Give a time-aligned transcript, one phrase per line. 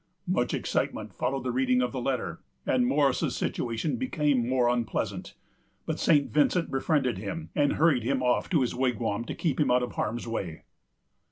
[0.25, 5.35] Much excitement followed the reading of the letter, and Morris's situation became more than unpleasant;
[5.85, 6.31] but St.
[6.31, 9.91] Vincent befriended him, and hurried him off to his wigwam to keep him out of
[9.91, 10.63] harm's way.